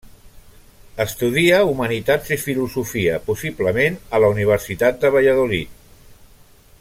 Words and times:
Estudia 1.03 1.59
Humanitats 1.73 2.31
i 2.37 2.39
Filosofia, 2.45 3.21
possiblement 3.29 4.01
a 4.19 4.23
la 4.25 4.33
universitat 4.37 5.01
de 5.05 5.13
Valladolid. 5.19 5.81